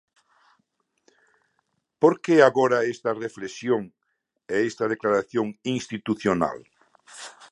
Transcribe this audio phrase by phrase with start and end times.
[2.01, 3.83] Por que agora esta reflexión
[4.55, 6.57] e esta declaración institucional?